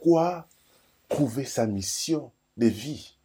pourquoi 0.00 0.46
trouver 1.10 1.44
sa 1.44 1.66
mission 1.66 2.32
de 2.56 2.66
vie? 2.66 3.18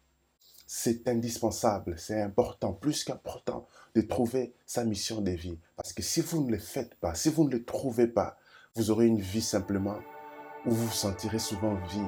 C'est 0.66 1.08
indispensable, 1.08 1.94
c'est 1.96 2.20
important, 2.20 2.74
plus 2.74 3.02
qu'important 3.02 3.66
de 3.94 4.02
trouver 4.02 4.52
sa 4.66 4.84
mission 4.84 5.22
de 5.22 5.30
vie. 5.30 5.58
Parce 5.76 5.94
que 5.94 6.02
si 6.02 6.20
vous 6.20 6.44
ne 6.44 6.50
le 6.50 6.58
faites 6.58 6.94
pas, 6.96 7.14
si 7.14 7.30
vous 7.30 7.44
ne 7.44 7.50
le 7.50 7.64
trouvez 7.64 8.06
pas, 8.06 8.36
vous 8.74 8.90
aurez 8.90 9.06
une 9.06 9.20
vie 9.20 9.40
simplement 9.40 9.96
où 10.66 10.70
vous 10.70 10.86
vous 10.86 10.92
sentirez 10.92 11.38
souvent 11.38 11.76
vide. 11.88 12.04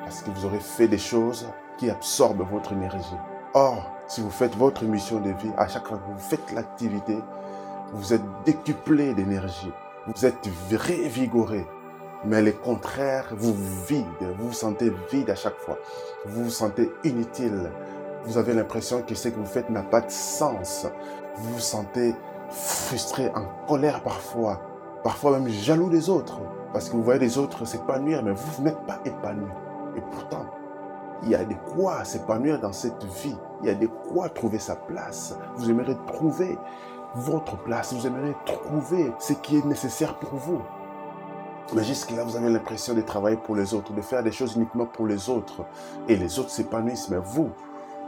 Parce 0.00 0.22
que 0.22 0.30
vous 0.30 0.44
aurez 0.44 0.60
fait 0.60 0.88
des 0.88 0.98
choses 0.98 1.46
qui 1.78 1.88
absorbent 1.88 2.44
votre 2.44 2.72
énergie. 2.72 3.16
Or, 3.54 3.90
si 4.08 4.20
vous 4.20 4.30
faites 4.30 4.54
votre 4.56 4.84
mission 4.84 5.20
de 5.20 5.30
vie, 5.30 5.52
à 5.56 5.68
chaque 5.68 5.88
fois 5.88 5.96
que 5.96 6.12
vous 6.12 6.18
faites 6.18 6.52
l'activité, 6.52 7.16
vous 7.94 8.12
êtes 8.12 8.44
décuplé 8.44 9.14
d'énergie. 9.14 9.72
Vous 10.06 10.26
êtes 10.26 10.48
révigoré. 10.70 11.64
Mais 12.24 12.40
le 12.40 12.52
contraire 12.52 13.32
vous 13.36 13.54
vide. 13.88 14.06
Vous 14.38 14.48
vous 14.48 14.52
sentez 14.52 14.92
vide 15.10 15.30
à 15.30 15.34
chaque 15.34 15.58
fois. 15.58 15.78
Vous 16.24 16.44
vous 16.44 16.50
sentez 16.50 16.92
inutile. 17.04 17.70
Vous 18.24 18.38
avez 18.38 18.54
l'impression 18.54 19.02
que 19.02 19.14
ce 19.14 19.28
que 19.28 19.38
vous 19.38 19.46
faites 19.46 19.70
n'a 19.70 19.82
pas 19.82 20.00
de 20.00 20.10
sens. 20.10 20.86
Vous 21.36 21.54
vous 21.54 21.60
sentez 21.60 22.14
frustré, 22.50 23.30
en 23.34 23.66
colère 23.66 24.02
parfois. 24.02 24.60
Parfois 25.02 25.38
même 25.38 25.48
jaloux 25.48 25.90
des 25.90 26.08
autres. 26.08 26.40
Parce 26.72 26.88
que 26.88 26.96
vous 26.96 27.02
voyez 27.02 27.20
les 27.20 27.38
autres 27.38 27.64
s'épanouir, 27.64 28.22
mais 28.22 28.32
vous 28.32 28.62
n'êtes 28.62 28.80
pas 28.86 29.00
épanoui. 29.04 29.50
Et 29.96 30.00
pourtant, 30.12 30.46
il 31.24 31.30
y 31.30 31.34
a 31.34 31.44
de 31.44 31.54
quoi 31.74 32.04
s'épanouir 32.04 32.60
dans 32.60 32.72
cette 32.72 33.04
vie. 33.04 33.36
Il 33.62 33.66
y 33.66 33.70
a 33.70 33.74
de 33.74 33.86
quoi 33.86 34.28
trouver 34.28 34.58
sa 34.58 34.76
place. 34.76 35.36
Vous 35.56 35.68
aimeriez 35.68 35.96
trouver 36.06 36.56
votre 37.16 37.56
place. 37.58 37.92
Vous 37.92 38.06
aimeriez 38.06 38.34
trouver 38.46 39.12
ce 39.18 39.32
qui 39.32 39.58
est 39.58 39.64
nécessaire 39.64 40.18
pour 40.18 40.34
vous. 40.34 40.62
Mais 41.74 41.84
jusque-là, 41.84 42.24
vous 42.24 42.36
avez 42.36 42.50
l'impression 42.50 42.94
de 42.94 43.00
travailler 43.00 43.36
pour 43.36 43.56
les 43.56 43.72
autres, 43.74 43.92
de 43.92 44.02
faire 44.02 44.22
des 44.22 44.32
choses 44.32 44.56
uniquement 44.56 44.86
pour 44.86 45.06
les 45.06 45.30
autres. 45.30 45.64
Et 46.08 46.16
les 46.16 46.38
autres 46.38 46.50
s'épanouissent, 46.50 47.08
mais 47.08 47.20
vous, 47.22 47.50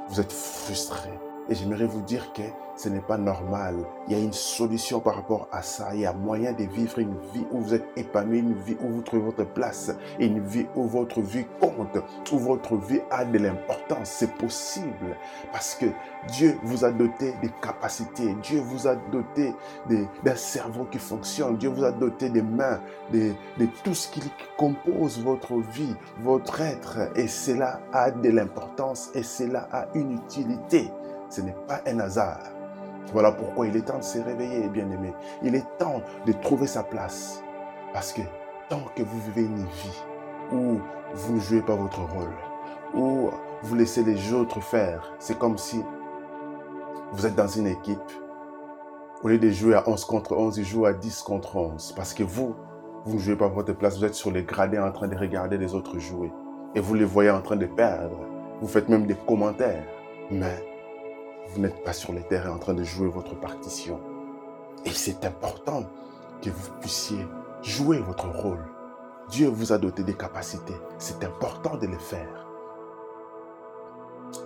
vous 0.08 0.20
êtes 0.20 0.32
frustré. 0.32 1.10
Et 1.48 1.54
j'aimerais 1.54 1.86
vous 1.86 2.02
dire 2.02 2.32
que 2.32 2.42
ce 2.76 2.88
n'est 2.88 3.00
pas 3.00 3.18
normal. 3.18 3.76
Il 4.08 4.14
y 4.14 4.20
a 4.20 4.22
une 4.22 4.32
solution 4.32 5.00
par 5.00 5.14
rapport 5.14 5.48
à 5.52 5.62
ça. 5.62 5.94
Il 5.94 6.00
y 6.00 6.06
a 6.06 6.12
moyen 6.12 6.52
de 6.52 6.64
vivre 6.64 6.98
une 6.98 7.16
vie 7.32 7.46
où 7.52 7.60
vous 7.60 7.74
êtes 7.74 7.86
épanoui, 7.96 8.40
une 8.40 8.54
vie 8.54 8.76
où 8.82 8.88
vous 8.88 9.02
trouvez 9.02 9.22
votre 9.22 9.44
place, 9.44 9.92
une 10.18 10.40
vie 10.40 10.66
où 10.74 10.84
votre 10.84 11.20
vie 11.20 11.44
compte, 11.60 11.98
où 12.32 12.38
votre 12.38 12.76
vie 12.76 13.00
a 13.10 13.24
de 13.24 13.38
l'importance. 13.38 14.10
C'est 14.10 14.32
possible 14.34 15.16
parce 15.52 15.74
que 15.74 15.86
Dieu 16.28 16.58
vous 16.62 16.84
a 16.84 16.90
doté 16.90 17.34
des 17.42 17.50
capacités. 17.62 18.34
Dieu 18.42 18.60
vous 18.60 18.88
a 18.88 18.96
doté 19.12 19.54
d'un 19.88 20.36
cerveau 20.36 20.84
qui 20.84 20.98
fonctionne. 20.98 21.56
Dieu 21.56 21.68
vous 21.68 21.84
a 21.84 21.92
doté 21.92 22.28
des 22.28 22.42
mains, 22.42 22.80
de, 23.12 23.32
de 23.58 23.68
tout 23.84 23.94
ce 23.94 24.08
qui 24.08 24.22
compose 24.56 25.22
votre 25.22 25.54
vie, 25.58 25.94
votre 26.20 26.60
être. 26.60 26.98
Et 27.16 27.28
cela 27.28 27.80
a 27.92 28.10
de 28.10 28.30
l'importance 28.30 29.10
et 29.14 29.22
cela 29.22 29.68
a 29.70 29.86
une 29.94 30.12
utilité. 30.12 30.90
Ce 31.34 31.40
n'est 31.40 31.56
pas 31.66 31.80
un 31.84 31.98
hasard. 31.98 32.38
Voilà 33.12 33.32
pourquoi 33.32 33.66
il 33.66 33.76
est 33.76 33.80
temps 33.80 33.98
de 33.98 34.04
se 34.04 34.20
réveiller, 34.20 34.68
bien-aimé. 34.68 35.12
Il 35.42 35.56
est 35.56 35.66
temps 35.78 36.00
de 36.26 36.32
trouver 36.32 36.68
sa 36.68 36.84
place. 36.84 37.42
Parce 37.92 38.12
que 38.12 38.20
tant 38.68 38.82
que 38.94 39.02
vous 39.02 39.18
vivez 39.18 39.42
une 39.48 39.64
vie 39.64 40.02
où 40.52 40.78
vous 41.12 41.34
ne 41.34 41.40
jouez 41.40 41.60
pas 41.60 41.74
votre 41.74 42.02
rôle, 42.02 42.36
où 42.94 43.30
vous 43.62 43.74
laissez 43.74 44.04
les 44.04 44.32
autres 44.32 44.60
faire, 44.60 45.12
c'est 45.18 45.36
comme 45.36 45.58
si 45.58 45.82
vous 47.10 47.26
êtes 47.26 47.34
dans 47.34 47.48
une 47.48 47.66
équipe. 47.66 47.98
Au 49.24 49.26
lieu 49.26 49.38
de 49.38 49.50
jouer 49.50 49.74
à 49.74 49.88
11 49.88 50.04
contre 50.04 50.36
11, 50.36 50.58
ils 50.58 50.64
jouent 50.64 50.86
à 50.86 50.92
10 50.92 51.22
contre 51.22 51.56
11. 51.56 51.94
Parce 51.96 52.14
que 52.14 52.22
vous, 52.22 52.54
vous 53.06 53.16
ne 53.16 53.20
jouez 53.20 53.36
pas 53.36 53.48
votre 53.48 53.72
place, 53.72 53.98
vous 53.98 54.04
êtes 54.04 54.14
sur 54.14 54.30
les 54.30 54.44
gradins 54.44 54.86
en 54.86 54.92
train 54.92 55.08
de 55.08 55.16
regarder 55.16 55.58
les 55.58 55.74
autres 55.74 55.98
jouer. 55.98 56.32
Et 56.76 56.80
vous 56.80 56.94
les 56.94 57.04
voyez 57.04 57.30
en 57.30 57.42
train 57.42 57.56
de 57.56 57.66
perdre. 57.66 58.20
Vous 58.60 58.68
faites 58.68 58.88
même 58.88 59.06
des 59.06 59.16
commentaires. 59.16 59.84
Mais 60.30 60.73
vous 61.48 61.60
n'êtes 61.60 61.84
pas 61.84 61.92
sur 61.92 62.12
le 62.12 62.22
terrain 62.22 62.52
en 62.52 62.58
train 62.58 62.74
de 62.74 62.84
jouer 62.84 63.08
votre 63.08 63.38
partition. 63.38 64.00
Et 64.84 64.90
c'est 64.90 65.24
important 65.24 65.84
que 66.42 66.50
vous 66.50 66.70
puissiez 66.80 67.26
jouer 67.62 67.98
votre 67.98 68.28
rôle. 68.28 68.64
Dieu 69.30 69.48
vous 69.48 69.72
a 69.72 69.78
doté 69.78 70.02
des 70.02 70.14
capacités. 70.14 70.76
C'est 70.98 71.24
important 71.24 71.76
de 71.76 71.86
les 71.86 71.98
faire. 71.98 72.46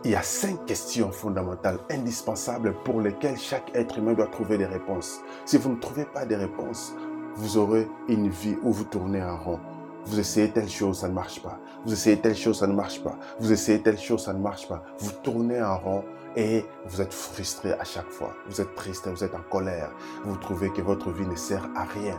Il 0.04 0.12
y 0.12 0.14
a 0.14 0.22
cinq 0.22 0.64
questions 0.66 1.10
fondamentales, 1.10 1.78
indispensables, 1.90 2.74
pour 2.84 3.00
lesquelles 3.00 3.38
chaque 3.38 3.74
être 3.74 3.98
humain 3.98 4.12
doit 4.12 4.26
trouver 4.26 4.58
des 4.58 4.66
réponses. 4.66 5.20
Si 5.44 5.56
vous 5.56 5.70
ne 5.70 5.80
trouvez 5.80 6.04
pas 6.04 6.26
des 6.26 6.36
réponses, 6.36 6.94
vous 7.34 7.56
aurez 7.56 7.88
une 8.08 8.28
vie 8.28 8.56
où 8.62 8.72
vous 8.72 8.84
tournez 8.84 9.22
en 9.22 9.36
rond. 9.36 9.60
Vous 10.08 10.18
essayez 10.18 10.48
telle 10.48 10.70
chose, 10.70 11.00
ça 11.00 11.08
ne 11.08 11.12
marche 11.12 11.42
pas. 11.42 11.58
Vous 11.84 11.92
essayez 11.92 12.18
telle 12.18 12.34
chose, 12.34 12.58
ça 12.58 12.66
ne 12.66 12.72
marche 12.72 13.02
pas. 13.02 13.14
Vous 13.40 13.52
essayez 13.52 13.82
telle 13.82 13.98
chose, 13.98 14.24
ça 14.24 14.32
ne 14.32 14.38
marche 14.38 14.66
pas. 14.66 14.82
Vous 15.00 15.12
tournez 15.22 15.62
en 15.62 15.76
rond 15.76 16.04
et 16.34 16.64
vous 16.86 17.02
êtes 17.02 17.12
frustré 17.12 17.72
à 17.72 17.84
chaque 17.84 18.08
fois. 18.08 18.32
Vous 18.48 18.58
êtes 18.58 18.74
triste, 18.74 19.06
vous 19.06 19.22
êtes 19.22 19.34
en 19.34 19.42
colère. 19.50 19.90
Vous 20.24 20.36
trouvez 20.36 20.70
que 20.70 20.80
votre 20.80 21.10
vie 21.10 21.26
ne 21.26 21.34
sert 21.34 21.68
à 21.76 21.84
rien. 21.84 22.18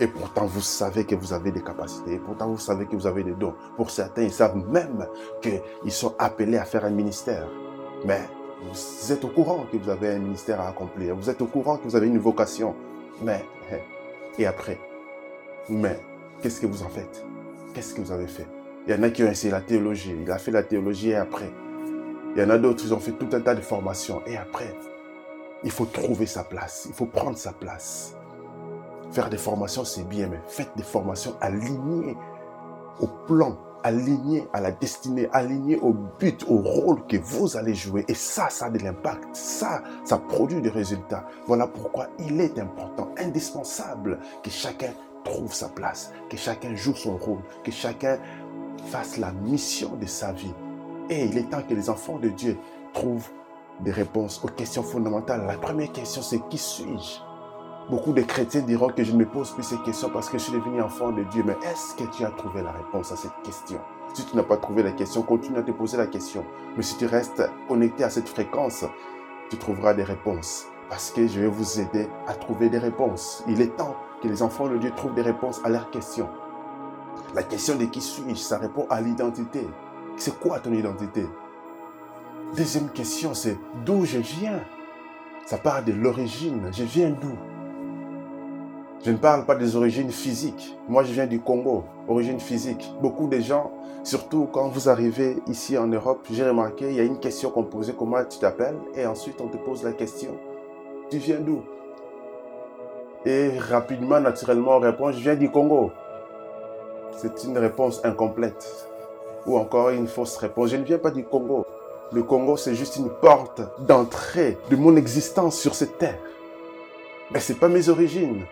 Et 0.00 0.08
pourtant, 0.08 0.46
vous 0.46 0.60
savez 0.60 1.04
que 1.04 1.14
vous 1.14 1.32
avez 1.32 1.52
des 1.52 1.62
capacités. 1.62 2.14
Et 2.14 2.18
pourtant, 2.18 2.48
vous 2.48 2.58
savez 2.58 2.86
que 2.86 2.96
vous 2.96 3.06
avez 3.06 3.22
des 3.22 3.34
dons. 3.34 3.54
Pour 3.76 3.90
certains, 3.92 4.22
ils 4.22 4.32
savent 4.32 4.56
même 4.56 5.06
qu'ils 5.40 5.92
sont 5.92 6.16
appelés 6.18 6.58
à 6.58 6.64
faire 6.64 6.84
un 6.84 6.90
ministère. 6.90 7.46
Mais 8.04 8.28
vous 8.68 9.12
êtes 9.12 9.24
au 9.24 9.28
courant 9.28 9.64
que 9.70 9.76
vous 9.76 9.90
avez 9.90 10.08
un 10.08 10.18
ministère 10.18 10.60
à 10.60 10.70
accomplir. 10.70 11.14
Vous 11.14 11.30
êtes 11.30 11.40
au 11.40 11.46
courant 11.46 11.76
que 11.76 11.84
vous 11.84 11.94
avez 11.94 12.08
une 12.08 12.18
vocation. 12.18 12.74
Mais, 13.22 13.44
et 14.36 14.46
après? 14.46 14.80
Mais, 15.68 16.00
qu'est-ce 16.42 16.60
que 16.60 16.66
vous 16.66 16.82
en 16.82 16.88
faites? 16.88 17.24
Qu'est-ce 17.74 17.94
que 17.94 18.00
vous 18.00 18.12
avez 18.12 18.26
fait? 18.26 18.46
Il 18.86 18.94
y 18.94 18.98
en 18.98 19.02
a 19.02 19.10
qui 19.10 19.22
ont 19.22 19.30
essayé 19.30 19.50
la 19.50 19.60
théologie. 19.60 20.14
Il 20.22 20.30
a 20.30 20.38
fait 20.38 20.50
la 20.50 20.62
théologie 20.62 21.10
et 21.10 21.16
après 21.16 21.52
il 22.34 22.42
y 22.42 22.44
en 22.44 22.50
a 22.50 22.58
d'autres, 22.58 22.84
ils 22.84 22.94
ont 22.94 23.00
fait 23.00 23.12
tout 23.12 23.28
un 23.32 23.40
tas 23.40 23.54
de 23.54 23.60
formations. 23.60 24.22
Et 24.26 24.36
après, 24.36 24.72
il 25.64 25.70
faut 25.70 25.86
trouver 25.86 26.26
sa 26.26 26.44
place. 26.44 26.86
Il 26.88 26.94
faut 26.94 27.06
prendre 27.06 27.36
sa 27.36 27.52
place. 27.52 28.14
Faire 29.10 29.30
des 29.30 29.38
formations, 29.38 29.84
c'est 29.84 30.06
bien, 30.06 30.28
mais 30.28 30.40
faites 30.46 30.70
des 30.76 30.82
formations 30.82 31.34
alignées 31.40 32.16
au 33.00 33.08
plan, 33.26 33.56
alignées 33.82 34.46
à 34.52 34.60
la 34.60 34.70
destinée, 34.70 35.28
alignées 35.32 35.78
au 35.80 35.94
but, 36.20 36.44
au 36.48 36.58
rôle 36.58 37.06
que 37.06 37.16
vous 37.16 37.56
allez 37.56 37.74
jouer. 37.74 38.04
Et 38.06 38.14
ça, 38.14 38.50
ça 38.50 38.66
a 38.66 38.70
de 38.70 38.78
l'impact. 38.78 39.34
Ça, 39.34 39.82
ça 40.04 40.18
produit 40.18 40.60
des 40.60 40.68
résultats. 40.68 41.26
Voilà 41.46 41.66
pourquoi 41.66 42.08
il 42.18 42.40
est 42.40 42.58
important, 42.58 43.12
indispensable 43.16 44.20
que 44.42 44.50
chacun 44.50 44.92
trouve 45.28 45.52
sa 45.52 45.68
place, 45.68 46.12
que 46.28 46.36
chacun 46.36 46.74
joue 46.74 46.94
son 46.94 47.16
rôle, 47.16 47.40
que 47.62 47.70
chacun 47.70 48.18
fasse 48.86 49.18
la 49.18 49.32
mission 49.32 49.96
de 50.00 50.06
sa 50.06 50.32
vie. 50.32 50.54
Et 51.10 51.26
il 51.26 51.38
est 51.38 51.50
temps 51.50 51.62
que 51.62 51.74
les 51.74 51.90
enfants 51.90 52.18
de 52.18 52.28
Dieu 52.28 52.58
trouvent 52.92 53.28
des 53.80 53.92
réponses 53.92 54.42
aux 54.44 54.48
questions 54.48 54.82
fondamentales. 54.82 55.46
La 55.46 55.56
première 55.56 55.92
question, 55.92 56.22
c'est 56.22 56.40
qui 56.48 56.58
suis-je? 56.58 57.20
Beaucoup 57.90 58.12
de 58.12 58.20
chrétiens 58.22 58.60
diront 58.60 58.88
que 58.88 59.02
je 59.02 59.12
ne 59.12 59.18
me 59.18 59.24
pose 59.24 59.50
plus 59.52 59.62
ces 59.62 59.78
questions 59.78 60.10
parce 60.10 60.28
que 60.28 60.36
je 60.36 60.44
suis 60.44 60.52
devenu 60.52 60.82
enfant 60.82 61.10
de 61.10 61.22
Dieu. 61.24 61.42
Mais 61.46 61.56
est-ce 61.64 61.94
que 61.94 62.04
tu 62.14 62.24
as 62.24 62.30
trouvé 62.30 62.62
la 62.62 62.72
réponse 62.72 63.12
à 63.12 63.16
cette 63.16 63.40
question? 63.42 63.78
Si 64.12 64.26
tu 64.26 64.36
n'as 64.36 64.42
pas 64.42 64.58
trouvé 64.58 64.82
la 64.82 64.92
question, 64.92 65.22
continue 65.22 65.58
à 65.58 65.62
te 65.62 65.70
poser 65.70 65.96
la 65.96 66.06
question. 66.06 66.44
Mais 66.76 66.82
si 66.82 66.98
tu 66.98 67.06
restes 67.06 67.42
connecté 67.66 68.04
à 68.04 68.10
cette 68.10 68.28
fréquence, 68.28 68.84
tu 69.48 69.56
trouveras 69.56 69.94
des 69.94 70.02
réponses. 70.02 70.66
Parce 70.90 71.10
que 71.10 71.26
je 71.26 71.40
vais 71.40 71.46
vous 71.46 71.80
aider 71.80 72.08
à 72.26 72.34
trouver 72.34 72.68
des 72.68 72.78
réponses. 72.78 73.42
Il 73.46 73.60
est 73.62 73.74
temps 73.76 73.96
que 74.22 74.28
les 74.28 74.42
enfants 74.42 74.68
de 74.68 74.76
Dieu 74.78 74.92
trouvent 74.96 75.14
des 75.14 75.22
réponses 75.22 75.60
à 75.64 75.68
leurs 75.68 75.90
questions. 75.90 76.28
La 77.34 77.42
question 77.42 77.76
de 77.76 77.84
qui 77.84 78.00
suis-je, 78.00 78.34
ça 78.34 78.58
répond 78.58 78.86
à 78.88 79.00
l'identité. 79.00 79.66
C'est 80.16 80.38
quoi 80.38 80.58
ton 80.60 80.72
identité? 80.72 81.26
Deuxième 82.56 82.88
question, 82.88 83.34
c'est 83.34 83.58
d'où 83.84 84.04
je 84.04 84.18
viens? 84.18 84.60
Ça 85.44 85.58
parle 85.58 85.84
de 85.84 85.92
l'origine. 85.92 86.70
Je 86.72 86.84
viens 86.84 87.10
d'où? 87.10 87.32
Je 89.04 89.12
ne 89.12 89.16
parle 89.16 89.44
pas 89.46 89.54
des 89.54 89.76
origines 89.76 90.10
physiques. 90.10 90.76
Moi, 90.88 91.04
je 91.04 91.12
viens 91.12 91.26
du 91.26 91.40
Congo, 91.40 91.84
origine 92.08 92.40
physique. 92.40 92.90
Beaucoup 93.00 93.28
de 93.28 93.38
gens, 93.38 93.70
surtout 94.02 94.48
quand 94.50 94.68
vous 94.68 94.88
arrivez 94.88 95.38
ici 95.46 95.78
en 95.78 95.86
Europe, 95.86 96.26
j'ai 96.30 96.46
remarqué, 96.48 96.90
il 96.90 96.96
y 96.96 97.00
a 97.00 97.04
une 97.04 97.20
question 97.20 97.50
qu'on 97.50 97.62
posait, 97.62 97.94
comment 97.96 98.24
tu 98.24 98.38
t'appelles? 98.38 98.78
Et 98.94 99.06
ensuite, 99.06 99.40
on 99.40 99.46
te 99.48 99.56
pose 99.56 99.84
la 99.84 99.92
question, 99.92 100.32
tu 101.10 101.18
viens 101.18 101.38
d'où? 101.38 101.62
Et 103.28 103.58
rapidement, 103.58 104.18
naturellement, 104.20 104.76
on 104.76 104.80
répond, 104.80 105.12
je 105.12 105.18
viens 105.18 105.34
du 105.34 105.50
Congo. 105.50 105.92
C'est 107.14 107.44
une 107.44 107.58
réponse 107.58 108.00
incomplète 108.02 108.88
ou 109.44 109.58
encore 109.58 109.90
une 109.90 110.06
fausse 110.06 110.38
réponse. 110.38 110.70
Je 110.70 110.76
ne 110.76 110.84
viens 110.84 110.96
pas 110.96 111.10
du 111.10 111.24
Congo. 111.24 111.66
Le 112.10 112.22
Congo, 112.22 112.56
c'est 112.56 112.74
juste 112.74 112.96
une 112.96 113.10
porte 113.10 113.60
d'entrée 113.80 114.56
de 114.70 114.76
mon 114.76 114.96
existence 114.96 115.58
sur 115.58 115.74
cette 115.74 115.98
terre. 115.98 116.18
Mais 117.30 117.40
ce 117.40 117.52
n'est 117.52 117.58
pas 117.58 117.68
mes 117.68 117.90
origines. 117.90 118.46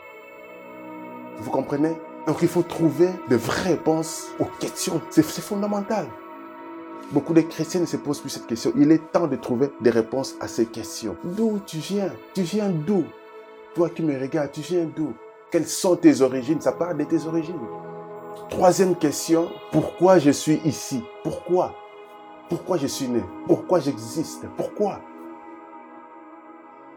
Vous 1.39 1.51
comprenez? 1.51 1.97
Donc 2.27 2.43
il 2.43 2.49
faut 2.49 2.61
trouver 2.61 3.09
de 3.31 3.37
vraies 3.37 3.71
réponses 3.71 4.27
aux 4.39 4.51
questions. 4.61 5.01
C'est 5.09 5.23
fondamental. 5.23 6.05
Beaucoup 7.13 7.33
de 7.33 7.41
chrétiens 7.41 7.81
ne 7.81 7.87
se 7.87 7.97
posent 7.97 8.21
plus 8.21 8.29
cette 8.29 8.47
question. 8.47 8.73
Il 8.77 8.93
est 8.93 9.11
temps 9.11 9.27
de 9.27 9.37
trouver 9.37 9.71
des 9.81 9.89
réponses 9.89 10.35
à 10.39 10.49
ces 10.49 10.67
questions. 10.67 11.17
D'où 11.25 11.61
tu 11.65 11.79
viens? 11.79 12.13
Tu 12.35 12.43
viens 12.43 12.69
d'où? 12.69 13.05
Toi 13.77 13.91
qui 13.91 14.03
me 14.03 14.19
regardes, 14.19 14.53
tu 14.53 14.63
viens 14.63 14.87
d'où? 14.87 15.13
Quelles 15.51 15.67
sont 15.67 15.97
tes 15.97 16.23
origines? 16.23 16.63
Ça 16.63 16.73
parle 16.73 16.97
de 16.97 17.05
tes 17.05 17.27
origines. 17.27 17.61
Troisième 18.49 18.97
question, 18.97 19.51
pourquoi 19.71 20.19
je 20.19 20.31
suis 20.31 20.63
ici? 20.65 21.05
Pourquoi? 21.23 21.75
Pourquoi 22.49 22.79
je 22.79 22.87
suis 22.87 23.07
né? 23.07 23.23
Pourquoi 23.47 23.81
j'existe? 23.81 24.47
Pourquoi? 24.57 25.01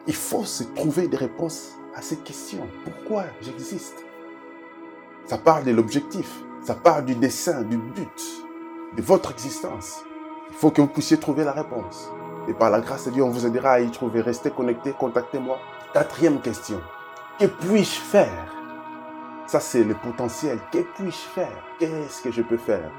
Il 0.07 0.15
faut 0.15 0.45
se 0.45 0.63
trouver 0.63 1.09
des 1.09 1.17
réponses 1.17 1.75
à 1.95 2.01
ces 2.01 2.15
questions. 2.15 2.65
Pourquoi 2.85 3.25
j'existe? 3.41 4.05
Ça 5.25 5.37
parle 5.37 5.65
de 5.65 5.71
l'objectif, 5.71 6.45
ça 6.63 6.75
parle 6.75 7.03
du 7.03 7.15
dessin, 7.15 7.61
du 7.63 7.75
but, 7.75 8.45
de 8.95 9.01
votre 9.01 9.33
existence. 9.33 10.05
Il 10.49 10.55
faut 10.55 10.71
que 10.71 10.79
vous 10.79 10.87
puissiez 10.87 11.17
trouver 11.17 11.43
la 11.43 11.51
réponse. 11.51 12.09
Et 12.47 12.53
par 12.53 12.69
la 12.69 12.79
grâce 12.79 13.07
de 13.07 13.11
Dieu, 13.11 13.23
on 13.23 13.31
vous 13.31 13.45
aidera 13.45 13.71
à 13.71 13.79
y 13.81 13.91
trouver. 13.91 14.21
Restez 14.21 14.49
connectés, 14.49 14.93
contactez-moi. 14.97 15.59
Quatrième 15.91 16.39
question. 16.39 16.79
Que 17.39 17.45
puis-je 17.45 17.99
faire? 17.99 18.53
Ça, 19.47 19.59
c'est 19.59 19.83
le 19.83 19.95
potentiel. 19.95 20.59
Que 20.71 20.83
puis-je 20.95 21.17
faire? 21.33 21.63
Qu'est-ce 21.79 22.21
que 22.21 22.31
je 22.31 22.43
peux 22.43 22.57
faire? 22.57 22.91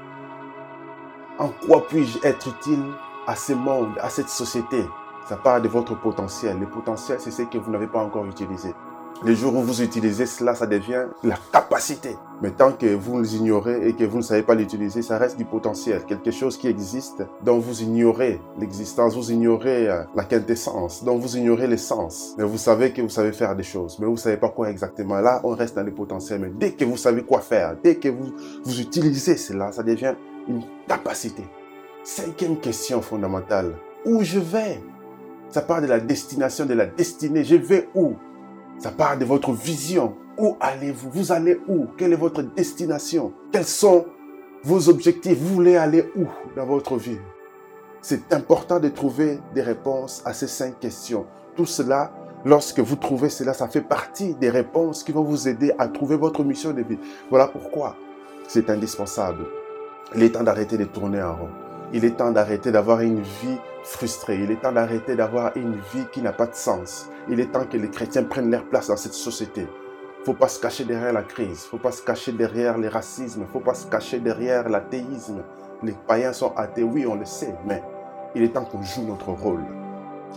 En 1.39 1.47
quoi 1.65 1.87
puis-je 1.87 2.19
être 2.21 2.49
utile 2.49 2.83
à 3.27 3.37
ce 3.37 3.53
monde, 3.53 3.97
à 4.01 4.09
cette 4.09 4.27
société? 4.27 4.85
Ça 5.25 5.37
part 5.37 5.61
de 5.61 5.69
votre 5.69 5.95
potentiel. 5.95 6.59
Le 6.59 6.67
potentiel, 6.67 7.21
c'est 7.21 7.31
ce 7.31 7.43
que 7.43 7.57
vous 7.57 7.71
n'avez 7.71 7.87
pas 7.87 7.99
encore 7.99 8.25
utilisé. 8.25 8.75
Le 9.23 9.35
jour 9.35 9.55
où 9.55 9.61
vous 9.61 9.83
utilisez 9.83 10.25
cela, 10.25 10.55
ça 10.55 10.65
devient 10.65 11.05
la 11.23 11.37
capacité. 11.53 12.15
Mais 12.41 12.49
tant 12.49 12.71
que 12.71 12.87
vous 12.87 13.35
ignorez 13.35 13.87
et 13.87 13.93
que 13.93 14.03
vous 14.03 14.17
ne 14.17 14.23
savez 14.23 14.41
pas 14.41 14.55
l'utiliser, 14.55 15.03
ça 15.03 15.19
reste 15.19 15.37
du 15.37 15.45
potentiel, 15.45 16.03
quelque 16.07 16.31
chose 16.31 16.57
qui 16.57 16.67
existe, 16.67 17.23
dont 17.43 17.59
vous 17.59 17.83
ignorez 17.83 18.41
l'existence, 18.59 19.15
vous 19.15 19.31
ignorez 19.31 19.87
euh, 19.87 20.03
la 20.15 20.23
quintessence, 20.23 21.03
dont 21.03 21.19
vous 21.19 21.37
ignorez 21.37 21.67
l'essence. 21.67 22.33
Mais 22.39 22.43
vous 22.43 22.57
savez 22.57 22.93
que 22.93 23.03
vous 23.03 23.09
savez 23.09 23.31
faire 23.31 23.55
des 23.55 23.61
choses, 23.61 23.99
mais 23.99 24.07
vous 24.07 24.13
ne 24.13 24.17
savez 24.17 24.37
pas 24.37 24.49
quoi 24.49 24.71
exactement. 24.71 25.19
Là, 25.19 25.39
on 25.43 25.55
reste 25.55 25.75
dans 25.75 25.83
le 25.83 25.93
potentiel. 25.93 26.41
Mais 26.41 26.49
dès 26.49 26.71
que 26.71 26.83
vous 26.83 26.97
savez 26.97 27.21
quoi 27.21 27.41
faire, 27.41 27.75
dès 27.83 27.97
que 27.97 28.09
vous, 28.09 28.31
vous 28.63 28.81
utilisez 28.81 29.37
cela, 29.37 29.71
ça 29.71 29.83
devient 29.83 30.15
une 30.47 30.63
capacité. 30.87 31.43
Cinquième 32.03 32.57
question 32.57 33.03
fondamentale. 33.03 33.75
Où 34.03 34.23
je 34.23 34.39
vais? 34.39 34.81
Ça 35.49 35.61
parle 35.61 35.83
de 35.83 35.87
la 35.87 35.99
destination, 35.99 36.65
de 36.65 36.73
la 36.73 36.87
destinée. 36.87 37.43
Je 37.43 37.55
vais 37.55 37.87
où? 37.93 38.15
Ça 38.81 38.89
part 38.91 39.17
de 39.17 39.25
votre 39.25 39.51
vision. 39.51 40.15
Où 40.37 40.57
allez-vous? 40.59 41.11
Vous 41.11 41.31
allez 41.31 41.59
où? 41.67 41.85
Quelle 41.97 42.13
est 42.13 42.17
votre 42.17 42.41
destination? 42.41 43.31
Quels 43.51 43.65
sont 43.65 44.05
vos 44.63 44.89
objectifs? 44.89 45.37
Vous 45.37 45.53
voulez 45.53 45.75
aller 45.75 46.09
où 46.15 46.25
dans 46.55 46.65
votre 46.65 46.95
vie? 46.95 47.19
C'est 48.01 48.33
important 48.33 48.79
de 48.79 48.89
trouver 48.89 49.39
des 49.53 49.61
réponses 49.61 50.23
à 50.25 50.33
ces 50.33 50.47
cinq 50.47 50.79
questions. 50.79 51.27
Tout 51.55 51.67
cela, 51.67 52.11
lorsque 52.43 52.79
vous 52.79 52.95
trouvez 52.95 53.29
cela, 53.29 53.53
ça 53.53 53.67
fait 53.67 53.81
partie 53.81 54.33
des 54.33 54.49
réponses 54.49 55.03
qui 55.03 55.11
vont 55.11 55.23
vous 55.23 55.47
aider 55.47 55.71
à 55.77 55.87
trouver 55.87 56.15
votre 56.15 56.43
mission 56.43 56.71
de 56.71 56.81
vie. 56.81 56.97
Voilà 57.29 57.47
pourquoi 57.47 57.95
c'est 58.47 58.67
indispensable. 58.71 59.45
Il 60.15 60.23
est 60.23 60.31
temps 60.31 60.43
d'arrêter 60.43 60.77
de 60.77 60.85
tourner 60.85 61.21
en 61.21 61.35
rond. 61.35 61.49
Il 61.93 62.05
est 62.05 62.11
temps 62.11 62.31
d'arrêter 62.31 62.71
d'avoir 62.71 63.01
une 63.01 63.19
vie 63.19 63.57
frustrée. 63.83 64.39
Il 64.41 64.49
est 64.49 64.61
temps 64.61 64.71
d'arrêter 64.71 65.17
d'avoir 65.17 65.51
une 65.57 65.75
vie 65.93 66.05
qui 66.13 66.21
n'a 66.21 66.31
pas 66.31 66.45
de 66.47 66.55
sens. 66.55 67.09
Il 67.27 67.41
est 67.41 67.51
temps 67.51 67.65
que 67.65 67.75
les 67.75 67.89
chrétiens 67.89 68.23
prennent 68.23 68.49
leur 68.49 68.63
place 68.63 68.87
dans 68.87 68.95
cette 68.95 69.13
société. 69.13 69.67
Faut 70.23 70.33
pas 70.33 70.47
se 70.47 70.61
cacher 70.61 70.85
derrière 70.85 71.11
la 71.11 71.23
crise. 71.23 71.47
Il 71.47 71.51
ne 71.51 71.69
faut 71.71 71.77
pas 71.79 71.91
se 71.91 72.01
cacher 72.01 72.31
derrière 72.31 72.77
les 72.77 72.87
racismes. 72.87 73.45
Faut 73.51 73.59
pas 73.59 73.73
se 73.73 73.87
cacher 73.87 74.19
derrière 74.19 74.69
l'athéisme. 74.69 75.43
Les 75.83 75.91
païens 76.07 76.31
sont 76.31 76.53
athées, 76.55 76.83
oui, 76.83 77.05
on 77.05 77.15
le 77.15 77.25
sait, 77.25 77.55
mais 77.65 77.83
il 78.35 78.43
est 78.43 78.53
temps 78.53 78.63
qu'on 78.63 78.83
joue 78.83 79.03
notre 79.03 79.31
rôle. 79.31 79.65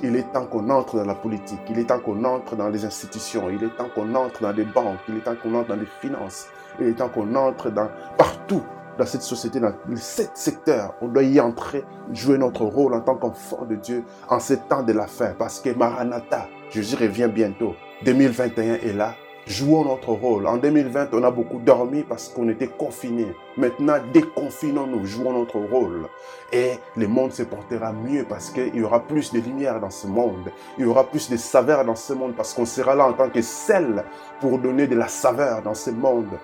Il 0.03 0.17
est 0.17 0.33
temps 0.33 0.47
qu'on 0.47 0.69
entre 0.71 0.97
dans 0.97 1.05
la 1.05 1.15
politique. 1.15 1.61
Il 1.71 1.79
est 1.79 1.85
temps 1.85 2.01
qu'on 2.01 2.25
entre 2.25 2.57
dans 2.57 2.69
les 2.69 2.85
institutions. 2.85 3.49
Il 3.49 3.63
est 3.63 3.77
temps 3.77 3.91
qu'on 3.95 4.13
entre 4.17 4.43
dans 4.43 4.51
les 4.51 4.65
banques. 4.65 4.99
Il 5.09 5.19
est 5.19 5.21
temps 5.21 5.37
qu'on 5.41 5.55
entre 5.55 5.69
dans 5.69 5.77
les 5.77 5.87
finances. 6.01 6.49
Il 6.81 6.89
est 6.89 6.95
temps 6.95 7.11
qu'on 7.11 7.33
entre 7.37 7.71
dans 7.71 7.89
partout 8.19 8.65
dans 8.99 9.07
cette 9.07 9.23
société, 9.23 9.61
dans 9.61 9.73
sept 9.97 10.31
secteurs. 10.35 10.95
On 11.01 11.09
doit 11.09 11.23
y 11.23 11.41
entrer, 11.41 11.85
jouer 12.13 12.39
notre 12.39 12.65
rôle 12.65 12.95
en 12.95 13.01
tant 13.01 13.17
qu'enfant 13.17 13.65
de 13.65 13.77
Dieu 13.77 14.05
en 14.29 14.41
ces 14.41 14.59
temps 14.59 14.83
de 14.83 14.93
la 14.93 15.07
fin. 15.07 15.33
Parce 15.39 15.61
que 15.61 15.71
Maranatha, 15.71 16.49
Jésus 16.71 16.97
revient 16.97 17.31
bientôt. 17.33 17.75
2021 18.05 18.75
est 18.75 18.93
là. 18.93 19.15
Jouons 19.47 19.85
notre 19.85 20.09
rôle. 20.13 20.47
En 20.47 20.57
2020, 20.57 21.09
on 21.13 21.23
a 21.23 21.31
beaucoup 21.31 21.59
dormi 21.59 22.03
parce 22.03 22.31
qu'on 22.31 22.49
était 22.49 22.67
confinés. 22.67 23.35
Maintenant, 23.59 23.97
déconfinons-nous, 24.13 25.05
jouons 25.05 25.35
notre 25.35 25.59
rôle. 25.59 26.09
Et 26.51 26.73
le 26.97 27.07
monde 27.09 27.33
se 27.33 27.43
portera 27.43 27.93
mieux 27.93 28.25
parce 28.27 28.49
qu'il 28.49 28.75
y 28.75 28.83
aura 28.83 29.01
plus 29.01 29.35
de 29.35 29.41
lumière 29.41 29.81
dans 29.81 29.91
ce 29.91 30.07
monde. 30.07 30.51
Il 30.79 30.85
y 30.85 30.87
aura 30.87 31.05
plus 31.05 31.29
de 31.29 31.37
saveur 31.37 31.85
dans 31.85 31.95
ce 31.95 32.15
monde 32.15 32.35
parce 32.35 32.55
qu'on 32.55 32.65
sera 32.65 32.95
là 32.95 33.07
en 33.07 33.13
tant 33.13 33.29
que 33.29 33.43
sel 33.43 34.05
pour 34.41 34.59
donner 34.59 34.87
de 34.87 34.95
la 34.95 35.09
saveur 35.09 35.61
dans 35.61 35.75
ce 35.75 35.91
monde 35.91 36.39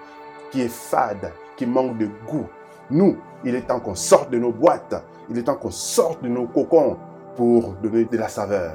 qui 0.50 0.62
est 0.62 0.72
fade, 0.72 1.32
manque 1.66 1.98
de 1.98 2.08
goût. 2.26 2.46
Nous, 2.90 3.16
il 3.44 3.54
est 3.54 3.62
temps 3.62 3.80
qu'on 3.80 3.94
sorte 3.94 4.30
de 4.30 4.38
nos 4.38 4.52
boîtes, 4.52 5.02
il 5.28 5.38
est 5.38 5.44
temps 5.44 5.56
qu'on 5.56 5.70
sorte 5.70 6.22
de 6.22 6.28
nos 6.28 6.46
cocons 6.46 6.96
pour 7.36 7.74
donner 7.82 8.04
de 8.04 8.16
la 8.16 8.28
saveur 8.28 8.72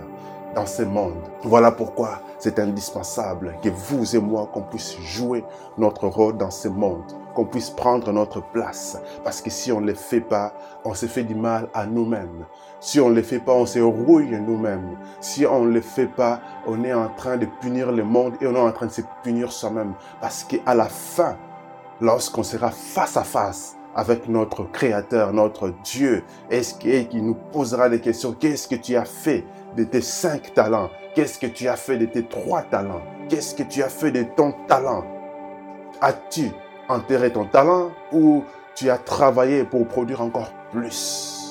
dans 0.55 0.65
ce 0.65 0.83
monde. 0.83 1.21
Voilà 1.43 1.71
pourquoi 1.71 2.21
c'est 2.39 2.59
indispensable 2.59 3.55
que 3.61 3.69
vous 3.69 4.15
et 4.15 4.19
moi, 4.19 4.49
qu'on 4.51 4.61
puisse 4.61 4.97
jouer 4.99 5.43
notre 5.77 6.07
rôle 6.07 6.37
dans 6.37 6.49
ce 6.49 6.67
monde, 6.67 7.03
qu'on 7.35 7.45
puisse 7.45 7.69
prendre 7.69 8.11
notre 8.11 8.41
place. 8.41 8.97
Parce 9.23 9.41
que 9.41 9.49
si 9.49 9.71
on 9.71 9.81
ne 9.81 9.87
le 9.87 9.93
fait 9.93 10.21
pas, 10.21 10.53
on 10.85 10.93
se 10.93 11.05
fait 11.05 11.23
du 11.23 11.35
mal 11.35 11.67
à 11.73 11.85
nous-mêmes. 11.85 12.45
Si 12.79 12.99
on 12.99 13.09
ne 13.09 13.15
le 13.15 13.21
fait 13.21 13.39
pas, 13.39 13.53
on 13.53 13.65
se 13.65 13.79
rouille 13.79 14.39
nous-mêmes. 14.39 14.97
Si 15.19 15.45
on 15.45 15.65
ne 15.65 15.71
le 15.71 15.81
fait 15.81 16.07
pas, 16.07 16.39
on 16.67 16.83
est 16.83 16.93
en 16.93 17.09
train 17.09 17.37
de 17.37 17.47
punir 17.59 17.91
le 17.91 18.03
monde 18.03 18.33
et 18.41 18.47
on 18.47 18.55
est 18.55 18.59
en 18.59 18.71
train 18.71 18.85
de 18.85 18.91
se 18.91 19.01
punir 19.23 19.51
soi-même. 19.51 19.93
Parce 20.21 20.43
qu'à 20.43 20.73
la 20.73 20.85
fin, 20.85 21.35
lorsqu'on 22.01 22.43
sera 22.43 22.71
face 22.71 23.17
à 23.17 23.23
face 23.23 23.75
avec 23.95 24.27
notre 24.27 24.63
Créateur, 24.71 25.31
notre 25.31 25.69
Dieu, 25.83 26.23
est-ce 26.49 26.75
qu'il 26.75 27.25
nous 27.25 27.35
posera 27.35 27.87
des 27.89 28.01
questions? 28.01 28.33
Qu'est-ce 28.33 28.67
que 28.67 28.75
tu 28.75 28.95
as 28.95 29.05
fait 29.05 29.45
de 29.77 29.85
tes 29.85 30.01
cinq 30.01 30.53
talents? 30.53 30.89
Qu'est-ce 31.15 31.39
que 31.39 31.47
tu 31.47 31.67
as 31.69 31.77
fait 31.77 31.97
de 31.97 32.05
tes 32.05 32.25
trois 32.25 32.63
talents? 32.63 33.01
Qu'est-ce 33.29 33.55
que 33.55 33.63
tu 33.63 33.81
as 33.81 33.89
fait 33.89 34.11
de 34.11 34.23
ton 34.23 34.53
talent? 34.67 35.05
As-tu 36.01 36.51
enterré 36.89 37.31
ton 37.31 37.45
talent 37.45 37.91
ou 38.11 38.43
tu 38.75 38.89
as 38.89 38.97
travaillé 38.97 39.63
pour 39.63 39.87
produire 39.87 40.21
encore 40.21 40.51
plus? 40.71 41.41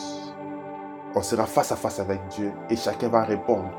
On 1.15 1.23
sera 1.23 1.47
face 1.47 1.73
à 1.73 1.77
face 1.77 1.99
avec 1.99 2.21
Dieu 2.29 2.53
et 2.69 2.77
chacun 2.77 3.09
va 3.09 3.23
répondre 3.23 3.71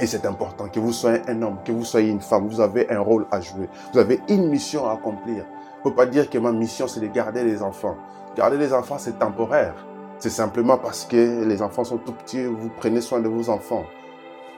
et 0.00 0.06
c'est 0.06 0.24
important 0.24 0.68
que 0.68 0.80
vous 0.80 0.92
soyez 0.92 1.20
un 1.28 1.42
homme, 1.42 1.58
que 1.64 1.72
vous 1.72 1.84
soyez 1.84 2.10
une 2.10 2.20
femme. 2.20 2.48
Vous 2.48 2.60
avez 2.60 2.90
un 2.90 3.00
rôle 3.00 3.26
à 3.30 3.40
jouer. 3.40 3.68
Vous 3.92 3.98
avez 3.98 4.20
une 4.28 4.48
mission 4.48 4.88
à 4.88 4.92
accomplir. 4.94 5.44
Il 5.44 5.78
ne 5.78 5.82
faut 5.82 5.90
pas 5.90 6.06
dire 6.06 6.30
que 6.30 6.38
ma 6.38 6.52
mission, 6.52 6.88
c'est 6.88 7.00
de 7.00 7.06
garder 7.06 7.44
les 7.44 7.62
enfants. 7.62 7.96
Garder 8.34 8.56
les 8.56 8.72
enfants, 8.72 8.96
c'est 8.98 9.18
temporaire. 9.18 9.74
C'est 10.18 10.30
simplement 10.30 10.78
parce 10.78 11.04
que 11.04 11.44
les 11.44 11.60
enfants 11.62 11.84
sont 11.84 11.98
tout 11.98 12.12
petits, 12.12 12.44
vous 12.44 12.70
prenez 12.78 13.00
soin 13.00 13.20
de 13.20 13.28
vos 13.28 13.50
enfants. 13.50 13.84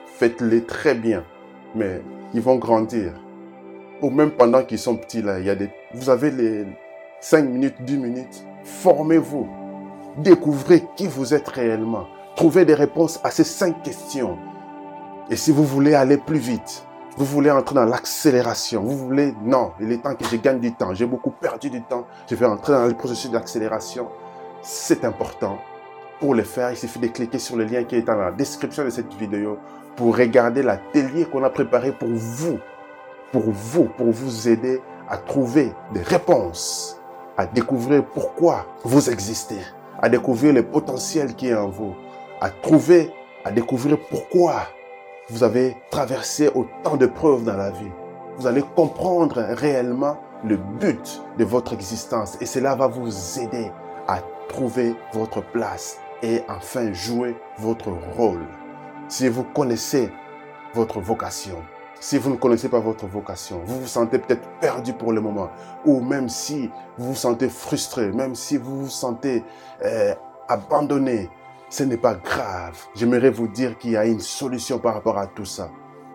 Faites-les 0.05 0.63
très 0.63 0.95
bien. 0.95 1.23
Mais 1.75 2.01
ils 2.33 2.41
vont 2.41 2.55
grandir. 2.55 3.13
Ou 4.01 4.09
même 4.09 4.31
pendant 4.31 4.63
qu'ils 4.63 4.79
sont 4.79 4.95
petits, 4.95 5.21
là, 5.21 5.39
il 5.39 5.45
y 5.45 5.49
a 5.49 5.55
des... 5.55 5.69
vous 5.93 6.09
avez 6.09 6.31
les 6.31 6.65
5 7.19 7.43
minutes, 7.43 7.75
10 7.81 7.97
minutes. 7.97 8.45
Formez-vous. 8.63 9.47
Découvrez 10.17 10.83
qui 10.95 11.07
vous 11.07 11.33
êtes 11.33 11.47
réellement. 11.47 12.07
Trouvez 12.35 12.65
des 12.65 12.73
réponses 12.73 13.19
à 13.23 13.31
ces 13.31 13.43
cinq 13.43 13.83
questions. 13.83 14.37
Et 15.29 15.37
si 15.37 15.51
vous 15.51 15.63
voulez 15.63 15.93
aller 15.93 16.17
plus 16.17 16.37
vite, 16.37 16.85
vous 17.15 17.25
voulez 17.25 17.49
entrer 17.49 17.75
dans 17.75 17.85
l'accélération, 17.85 18.81
vous 18.83 18.97
voulez, 18.97 19.33
non, 19.43 19.71
il 19.79 19.91
est 19.91 19.99
temps 19.99 20.15
que 20.15 20.25
je 20.25 20.35
gagne 20.35 20.59
du 20.59 20.73
temps, 20.73 20.93
j'ai 20.93 21.05
beaucoup 21.05 21.29
perdu 21.29 21.69
du 21.69 21.81
temps, 21.81 22.05
je 22.29 22.35
vais 22.35 22.45
entrer 22.45 22.73
dans 22.73 22.85
le 22.85 22.93
processus 22.93 23.31
d'accélération, 23.31 24.09
c'est 24.61 25.05
important. 25.05 25.59
Pour 26.19 26.35
le 26.35 26.43
faire, 26.43 26.71
il 26.71 26.77
suffit 26.77 26.99
de 26.99 27.07
cliquer 27.07 27.39
sur 27.39 27.55
le 27.55 27.63
lien 27.63 27.83
qui 27.83 27.95
est 27.95 28.01
dans 28.01 28.15
la 28.15 28.31
description 28.31 28.83
de 28.83 28.89
cette 28.89 29.13
vidéo 29.13 29.57
pour 29.95 30.17
regarder 30.17 30.61
l'atelier 30.61 31.25
qu'on 31.25 31.43
a 31.43 31.49
préparé 31.49 31.91
pour 31.93 32.09
vous, 32.09 32.59
pour 33.31 33.43
vous, 33.43 33.85
pour 33.85 34.11
vous 34.11 34.49
aider 34.49 34.81
à 35.07 35.17
trouver 35.17 35.71
des 35.93 36.01
réponses, 36.01 36.99
à 37.37 37.45
découvrir 37.45 38.03
pourquoi 38.03 38.65
vous 38.83 39.09
existez, 39.09 39.59
à 40.01 40.09
découvrir 40.09 40.53
le 40.53 40.63
potentiel 40.63 41.35
qui 41.35 41.47
est 41.47 41.55
en 41.55 41.69
vous, 41.69 41.93
à 42.41 42.49
trouver, 42.49 43.13
à 43.45 43.51
découvrir 43.51 43.97
pourquoi 44.09 44.67
vous 45.29 45.43
avez 45.43 45.77
traversé 45.89 46.49
autant 46.53 46.97
de 46.97 47.05
preuves 47.05 47.43
dans 47.43 47.57
la 47.57 47.71
vie. 47.71 47.91
Vous 48.37 48.47
allez 48.47 48.63
comprendre 48.75 49.41
réellement 49.41 50.17
le 50.43 50.57
but 50.57 51.21
de 51.37 51.45
votre 51.45 51.73
existence 51.73 52.37
et 52.41 52.45
cela 52.45 52.75
va 52.75 52.87
vous 52.87 53.39
aider 53.39 53.71
à 54.07 54.19
trouver 54.49 54.95
votre 55.13 55.41
place 55.41 55.99
et 56.21 56.41
enfin 56.49 56.91
jouer 56.91 57.35
votre 57.57 57.89
rôle. 58.17 58.45
Si 59.07 59.27
vous 59.27 59.43
connaissez 59.43 60.11
votre 60.73 60.99
vocation, 60.99 61.57
si 61.99 62.17
vous 62.17 62.31
ne 62.31 62.35
connaissez 62.35 62.67
pas 62.67 62.79
votre 62.79 63.07
vocation, 63.07 63.61
vous 63.65 63.81
vous 63.81 63.87
sentez 63.87 64.19
peut-être 64.19 64.47
perdu 64.59 64.91
pour 64.91 65.13
le 65.13 65.21
moment, 65.21 65.49
ou 65.85 66.01
même 66.01 66.27
si 66.27 66.69
vous 66.97 67.09
vous 67.09 67.15
sentez 67.15 67.47
frustré, 67.47 68.11
même 68.11 68.35
si 68.35 68.57
vous 68.57 68.81
vous 68.81 68.89
sentez 68.89 69.43
euh, 69.85 70.13
abandonné, 70.49 71.29
ce 71.73 71.83
n'est 71.83 71.97
pas 71.97 72.13
grave. 72.13 72.79
J'aimerais 72.93 73.31
vous 73.31 73.47
dire 73.47 73.79
qu'il 73.79 73.91
y 73.91 73.97
a 73.97 74.05
une 74.05 74.19
solution 74.19 74.77
par 74.77 74.93
rapport 74.93 75.17
à 75.17 75.25
tout 75.25 75.45
ça. 75.45 75.71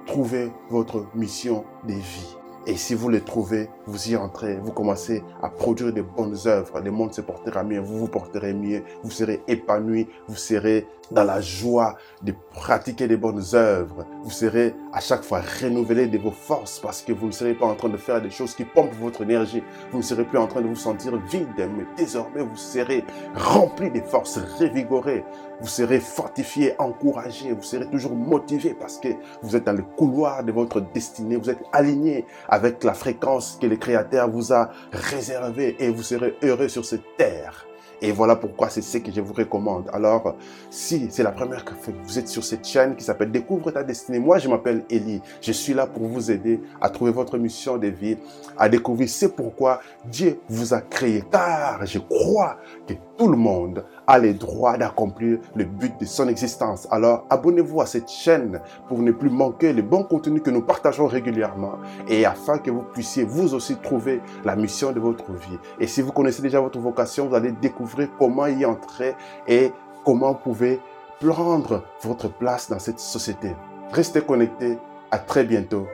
Trouvez 0.06 0.52
votre 0.70 1.06
mission 1.16 1.64
de 1.82 1.94
vie. 1.94 2.36
Et 2.68 2.76
si 2.76 2.94
vous 2.94 3.08
les 3.08 3.22
trouvez, 3.22 3.68
vous 3.84 4.10
y 4.10 4.16
entrez, 4.16 4.60
vous 4.62 4.70
commencez 4.70 5.24
à 5.42 5.48
produire 5.48 5.92
des 5.92 6.02
bonnes 6.02 6.36
œuvres. 6.46 6.80
Le 6.80 6.92
monde 6.92 7.12
se 7.12 7.22
portera 7.22 7.64
mieux, 7.64 7.80
vous 7.80 7.98
vous 7.98 8.06
porterez 8.06 8.54
mieux, 8.54 8.84
vous 9.02 9.10
serez 9.10 9.42
épanoui, 9.48 10.06
vous 10.28 10.36
serez 10.36 10.86
dans 11.10 11.24
la 11.24 11.40
joie 11.40 11.96
de 12.22 12.34
pratiquer 12.52 13.08
des 13.08 13.16
bonnes 13.16 13.42
œuvres. 13.54 14.06
Vous 14.28 14.34
serez 14.34 14.74
à 14.92 15.00
chaque 15.00 15.22
fois 15.22 15.40
renouvelé 15.40 16.06
de 16.06 16.18
vos 16.18 16.30
forces 16.30 16.80
parce 16.80 17.00
que 17.00 17.14
vous 17.14 17.28
ne 17.28 17.32
serez 17.32 17.54
pas 17.54 17.64
en 17.64 17.74
train 17.74 17.88
de 17.88 17.96
faire 17.96 18.20
des 18.20 18.28
choses 18.28 18.54
qui 18.54 18.64
pompent 18.66 18.92
votre 19.00 19.22
énergie. 19.22 19.62
Vous 19.90 19.96
ne 19.96 20.02
serez 20.02 20.24
plus 20.24 20.36
en 20.36 20.46
train 20.46 20.60
de 20.60 20.66
vous 20.66 20.76
sentir 20.76 21.16
vide, 21.16 21.48
mais 21.56 21.86
désormais 21.96 22.42
vous 22.42 22.54
serez 22.54 23.06
rempli 23.34 23.90
de 23.90 24.02
forces, 24.02 24.36
révigoré. 24.58 25.24
Vous 25.62 25.66
serez 25.66 25.98
fortifié, 25.98 26.74
encouragé, 26.78 27.52
vous 27.52 27.62
serez 27.62 27.88
toujours 27.88 28.14
motivé 28.14 28.76
parce 28.78 28.98
que 28.98 29.08
vous 29.40 29.56
êtes 29.56 29.64
dans 29.64 29.72
le 29.72 29.82
couloir 29.82 30.44
de 30.44 30.52
votre 30.52 30.82
destinée, 30.82 31.36
vous 31.36 31.48
êtes 31.48 31.64
aligné 31.72 32.26
avec 32.50 32.84
la 32.84 32.92
fréquence 32.92 33.56
que 33.58 33.66
le 33.66 33.76
Créateur 33.76 34.28
vous 34.28 34.52
a 34.52 34.68
réservée 34.92 35.74
et 35.78 35.88
vous 35.88 36.02
serez 36.02 36.36
heureux 36.42 36.68
sur 36.68 36.84
cette 36.84 37.16
terre. 37.16 37.67
Et 38.00 38.12
voilà 38.12 38.36
pourquoi 38.36 38.68
c'est 38.68 38.82
ce 38.82 38.98
que 38.98 39.10
je 39.10 39.20
vous 39.20 39.32
recommande. 39.32 39.90
Alors, 39.92 40.36
si 40.70 41.08
c'est 41.10 41.22
la 41.22 41.32
première 41.32 41.64
que 41.64 41.72
vous 42.04 42.18
êtes 42.18 42.28
sur 42.28 42.44
cette 42.44 42.66
chaîne 42.66 42.94
qui 42.94 43.04
s'appelle 43.04 43.30
Découvre 43.30 43.70
ta 43.72 43.82
destinée, 43.82 44.20
moi 44.20 44.38
je 44.38 44.48
m'appelle 44.48 44.84
Elie. 44.90 45.20
Je 45.40 45.52
suis 45.52 45.74
là 45.74 45.86
pour 45.86 46.06
vous 46.06 46.30
aider 46.30 46.60
à 46.80 46.90
trouver 46.90 47.10
votre 47.10 47.38
mission 47.38 47.76
de 47.76 47.88
vie, 47.88 48.16
à 48.56 48.68
découvrir 48.68 49.08
c'est 49.08 49.34
pourquoi 49.34 49.80
Dieu 50.04 50.38
vous 50.48 50.74
a 50.74 50.80
créé. 50.80 51.24
Car 51.30 51.84
je 51.86 51.98
crois 51.98 52.58
que 52.86 52.94
tout 53.16 53.28
le 53.28 53.36
monde 53.36 53.84
a 54.08 54.18
le 54.18 54.32
droit 54.34 54.76
d'accomplir 54.78 55.38
le 55.54 55.64
but 55.64 56.00
de 56.00 56.06
son 56.06 56.28
existence. 56.28 56.88
Alors, 56.90 57.26
abonnez-vous 57.30 57.80
à 57.82 57.86
cette 57.86 58.08
chaîne 58.08 58.60
pour 58.88 58.98
ne 58.98 59.12
plus 59.12 59.30
manquer 59.30 59.72
les 59.72 59.82
bons 59.82 60.02
contenus 60.02 60.42
que 60.42 60.50
nous 60.50 60.62
partageons 60.62 61.06
régulièrement 61.06 61.74
et 62.08 62.24
afin 62.24 62.58
que 62.58 62.70
vous 62.70 62.82
puissiez 62.82 63.24
vous 63.24 63.54
aussi 63.54 63.76
trouver 63.76 64.20
la 64.44 64.56
mission 64.56 64.92
de 64.92 64.98
votre 64.98 65.30
vie. 65.32 65.58
Et 65.78 65.86
si 65.86 66.00
vous 66.00 66.10
connaissez 66.10 66.42
déjà 66.42 66.58
votre 66.58 66.78
vocation, 66.78 67.28
vous 67.28 67.34
allez 67.34 67.52
découvrir 67.52 68.08
comment 68.18 68.46
y 68.46 68.64
entrer 68.64 69.14
et 69.46 69.72
comment 70.04 70.32
vous 70.32 70.38
pouvez 70.38 70.80
prendre 71.20 71.82
votre 72.02 72.28
place 72.28 72.70
dans 72.70 72.78
cette 72.78 73.00
société. 73.00 73.54
Restez 73.92 74.22
connectés. 74.22 74.78
À 75.10 75.18
très 75.18 75.44
bientôt. 75.44 75.86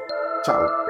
Ciao. 0.45 0.84